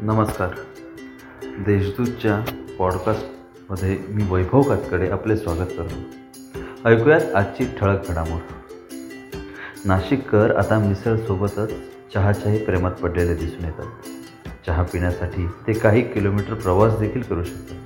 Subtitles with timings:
[0.00, 0.48] नमस्कार.
[1.44, 2.44] देशदूतच्या
[2.78, 5.94] पॉडकास्टमध्ये मी वैभव कातकडे आपले स्वागत करतो.
[6.88, 8.40] ऐकूयात आजची ठळक घडामोड.
[9.84, 11.72] नाशिककर आता मिसळसोबतच
[12.14, 13.86] चहाच्याही प्रेमात पडलेले दिसून येतात.
[14.66, 17.76] चहा पिण्यासाठी ते काही किलोमीटर प्रवास देखील करू शकतात.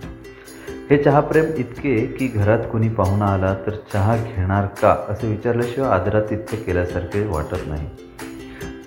[0.90, 6.32] हे चहाप्रेम इतके की घरात कुणी पाहुणा आला तर चहा घेणार का असे विचारल्याशिवाय आदरात
[6.32, 7.90] इतकं केल्यासारखे वाटत नाही.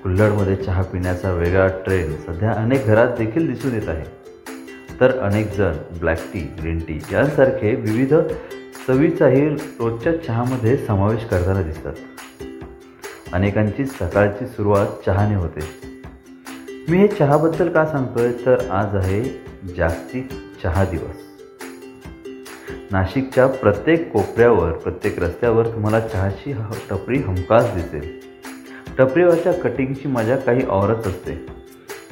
[0.05, 4.03] कुल्हडमध्ये चहा पिण्याचा वेगळा ट्रेंड सध्या अनेक घरात देखील दिसून येत आहे.
[4.99, 8.13] तर अनेक जण ब्लॅक टी ग्रीन टी यांसारखे विविध
[8.87, 11.93] चवीचाही रोजच्या चहामध्ये समावेश करताना दिसतात.
[13.33, 15.61] अनेकांची सकाळची सुरुवात चहाने होते.
[16.89, 18.31] मी हे चहाबद्दल का सांगतोय?
[18.45, 19.23] तर आज आहे
[19.77, 20.27] जागतिक
[20.63, 21.17] चहा दिवस.
[22.91, 26.53] नाशिकच्या प्रत्येक कोपऱ्यावर प्रत्येक रस्त्यावर तुम्हाला चहाची
[26.89, 28.35] टपरी हमखास दिसेल.
[28.97, 31.45] टपरीवरच्या कटिंगची मजा काही औरच असते.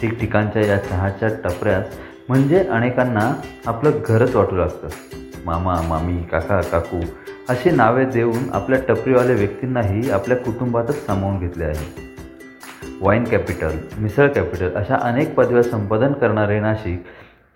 [0.01, 1.85] ठिकठिकाणच्या या चहाच्या टपऱ्यास
[2.29, 4.87] म्हणजे अनेकांना आपलं घरच वाटू लागतं.
[5.45, 6.99] मामा मामी काका काकू
[7.49, 11.85] अशी नावे देऊन आपल्या टपरीवाल्या व्यक्तींनाही आपल्या कुटुंबातच सामावून घेतले आहे.
[13.01, 17.03] वाईन कॅपिटल मिसळ कॅपिटल अशा अनेक पदव्या संपादन करणारे नाशिक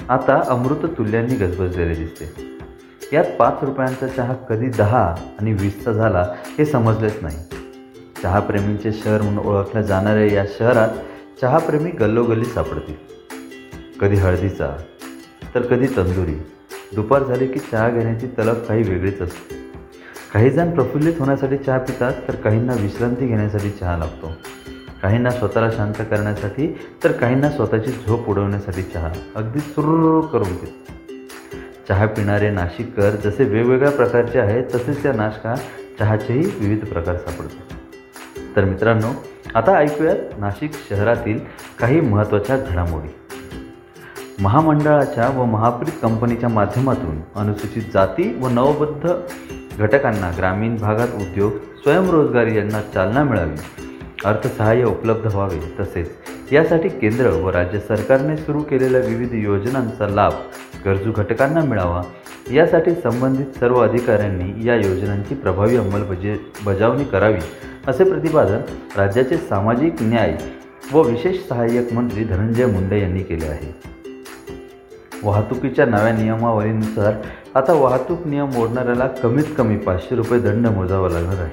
[0.09, 2.57] आता अमृत तुल्यांनी गजबजलेले दिसते.
[3.13, 6.25] यात पाच रुपयांचा चहा कधी दहा आणि वीसचा झाला
[6.59, 7.37] हे समजलेच नाही.
[8.23, 10.89] चहाप्रेमींचे शहर म्हणून ओळखल्या जाणाऱ्या या शहरात
[11.41, 12.95] चहाप्रेमी गल्लोगल्ली सापडतील.
[13.99, 14.77] कधी हळदीचा
[15.55, 16.35] तर कधी तंदुरी.
[16.95, 19.55] दुपार झाली की चहा घेण्याची तलब काही वेगळीच असते.
[20.33, 24.31] काही जण प्रफुल्लित होण्यासाठी चहा पितात तर काहींना विश्रांती घेण्यासाठी चहा लागतो.
[25.03, 29.09] काहींना स्वतःला शांत करण्यासाठी तर काहींना स्वतःची झोप उडवण्यासाठी चहा.
[29.35, 30.93] अगदी सुरू करून पितात
[31.89, 35.55] चहा पिणारे नाशिककर जसे वेगवेगळ्या प्रकारचे आहेत तसेच त्या नाशका
[35.99, 37.76] चहाचेही विविध प्रकार सापडतात.
[38.57, 39.07] तर मित्रांनो
[39.55, 41.39] आता ऐकूयात नाशिक शहरातील
[41.79, 43.07] काही महत्त्वाच्या घडामोडी.
[44.39, 49.13] महामंडळाच्या व महाप्रीत कंपनीच्या माध्यमातून अनुसूचित जाती व नवबद्ध
[49.79, 51.51] घटकांना ग्रामीण भागात उद्योग
[51.83, 53.55] स्वयंरोजगारी यांना चालना मिळावी
[54.25, 56.09] अर्थसहाय्य उपलब्ध व्हावे तसेच
[56.51, 60.33] यासाठी केंद्र व राज्य सरकारने सुरू केलेल्या विविध योजनांचा लाभ
[60.85, 62.01] गरजू घटकांना मिळावा
[62.51, 67.39] यासाठी संबंधित सर्व अधिकाऱ्यांनी या योजनांची प्रभावी अंमलबजे बजावणी करावी
[67.87, 68.61] असे प्रतिपादन
[68.97, 70.37] राज्याचे सामाजिक न्याय
[70.93, 73.75] व विशेष सहाय्यक मंत्री धनंजय मुंडे यांनी केले आहे.
[75.23, 77.13] वाहतुकीच्या नव्या नियमावलीनुसार
[77.55, 81.51] आता वाहतूक नियम मोडणाऱ्याला कमीत कमी पाचशे रुपये दंड मोजावा लागणार आहे.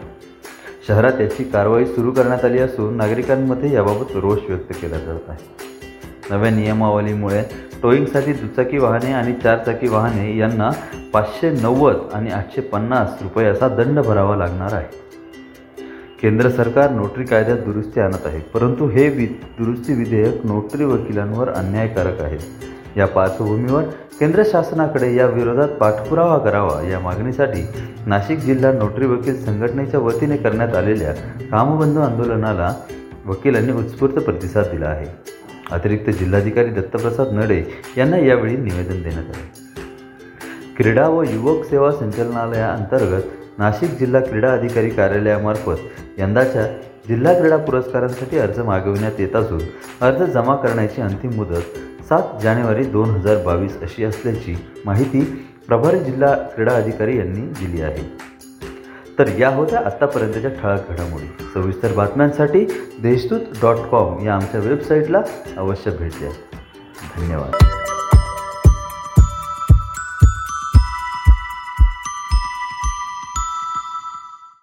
[0.89, 5.47] शहरात याची कारवाई सुरू करण्यात आली असून नागरिकांमध्ये याबाबत रोष व्यक्त केला जात आहे.
[6.31, 7.43] नव्या नियमावलीमुळे
[7.83, 10.71] टोईंगसाठी दुचाकी वाहने आणि चारचाकी वाहने यांना
[11.13, 15.05] पाचशे नव्वद आणि आठशे पन्नास रुपये असा दंड भरावा लागणार आहे.
[16.25, 18.41] केंद्र सरकार नोटरी कायद्यात दुरुस्ती आणत आहे.
[18.41, 22.39] परंतु हे वि दुरुस्ती विधेयक नोटरी वकिलांवर अन्यायकारक आहे.
[22.97, 23.83] या पार्श्वभूमीवर
[24.21, 27.67] केंद्र शासनाकडे या विरोधात पाठपुरावा करावा या मागणीसाठी
[28.07, 31.13] नाशिक जिल्हा नोटरी वकील संघटनेच्या वतीने करण्यात आलेल्या
[31.51, 32.75] कामबंधू आंदोलनाला
[33.27, 35.07] वकिलांनी उत्स्फूर्त प्रतिसाद दिला आहे.
[35.71, 37.65] अतिरिक्त जिल्हाधिकारी दत्तप्रसाद नडे
[37.99, 39.53] यांना यावेळी निवेदन देण्यात आले.
[40.77, 43.23] क्रीडा व युवक सेवा संचालनालयाअंतर्गत
[43.59, 46.67] नाशिक जिल्हा क्रीडा अधिकारी कार्यालयामार्फत यंदाच्या
[47.09, 49.61] जिल्हा क्रीडा पुरस्कारांसाठी अर्ज मागविण्यात येत असून
[50.01, 51.79] अर्ज जमा करण्याची अंतिम मुदत
[52.09, 58.19] सात जानेवारी दोन हजार बावीस अशी असल्याची माहिती प्रभारी जिल्हा क्रीडा अधिकारी यांनी दिली आहे.
[59.19, 61.29] तर या होत्या आत्तापर्यंतच्या ठळक घडामोडी.
[61.55, 62.65] सविस्तर बातम्यांसाठी
[63.03, 65.23] देशदूत डॉट कॉम या आमच्या वेबसाईटला
[65.57, 66.31] अवश्य भेट द्या.
[67.19, 67.74] धन्यवाद.